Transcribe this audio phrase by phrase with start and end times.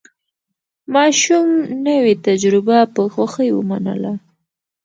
[0.93, 1.47] ماشوم
[1.87, 4.13] نوې تجربه په خوښۍ ومنله